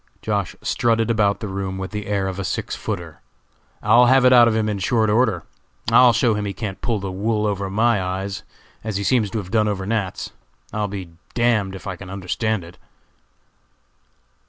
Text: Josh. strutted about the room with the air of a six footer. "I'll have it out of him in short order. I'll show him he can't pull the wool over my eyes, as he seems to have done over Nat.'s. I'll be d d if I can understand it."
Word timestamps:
Josh. 0.23 0.55
strutted 0.63 1.11
about 1.11 1.41
the 1.41 1.47
room 1.47 1.77
with 1.77 1.91
the 1.91 2.07
air 2.07 2.27
of 2.27 2.39
a 2.39 2.43
six 2.43 2.75
footer. 2.75 3.21
"I'll 3.83 4.07
have 4.07 4.25
it 4.25 4.33
out 4.33 4.47
of 4.47 4.55
him 4.55 4.67
in 4.67 4.79
short 4.79 5.11
order. 5.11 5.43
I'll 5.91 6.11
show 6.11 6.33
him 6.33 6.45
he 6.45 6.53
can't 6.53 6.81
pull 6.81 6.97
the 6.97 7.11
wool 7.11 7.45
over 7.45 7.69
my 7.69 8.01
eyes, 8.01 8.41
as 8.83 8.97
he 8.97 9.03
seems 9.03 9.29
to 9.29 9.37
have 9.37 9.51
done 9.51 9.67
over 9.67 9.85
Nat.'s. 9.85 10.31
I'll 10.73 10.87
be 10.87 11.05
d 11.05 11.13
d 11.35 11.43
if 11.43 11.85
I 11.85 11.97
can 11.97 12.09
understand 12.09 12.63
it." 12.63 12.79